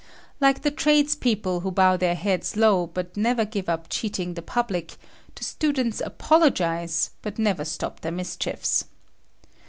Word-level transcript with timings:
Like 0.39 0.63
the 0.63 0.71
tradespeople 0.71 1.59
who 1.59 1.69
bow 1.69 1.95
their 1.95 2.15
heads 2.15 2.57
low 2.57 2.87
but 2.87 3.15
never 3.15 3.45
give 3.45 3.69
up 3.69 3.85
cheating 3.87 4.33
the 4.33 4.41
public, 4.41 4.97
the 5.35 5.43
students 5.43 6.01
apologize 6.03 7.11
but 7.21 7.37
never 7.37 7.63
stop 7.63 7.99
their 7.99 8.11
mischiefs. 8.11 8.85